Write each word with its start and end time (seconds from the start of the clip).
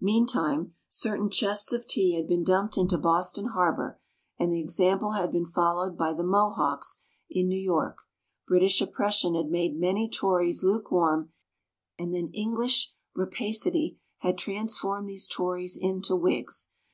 Meantime, 0.00 0.72
certain 0.88 1.28
chests 1.28 1.70
of 1.70 1.86
tea 1.86 2.14
had 2.16 2.26
been 2.26 2.42
dumped 2.42 2.78
into 2.78 2.96
Boston 2.96 3.48
Harbor, 3.48 4.00
and 4.38 4.50
the 4.50 4.58
example 4.58 5.10
had 5.10 5.30
been 5.30 5.44
followed 5.44 5.98
by 5.98 6.14
the 6.14 6.22
"Mohawks" 6.22 7.02
in 7.28 7.46
New 7.46 7.60
York. 7.60 7.98
British 8.48 8.80
oppression 8.80 9.34
had 9.34 9.50
made 9.50 9.78
many 9.78 10.08
Tories 10.08 10.64
lukewarm, 10.64 11.30
and 11.98 12.14
then 12.14 12.30
English 12.32 12.94
rapacity 13.14 13.98
had 14.20 14.38
transformed 14.38 15.10
these 15.10 15.26
Tories 15.28 15.76
into 15.78 16.16
Whigs. 16.16 16.72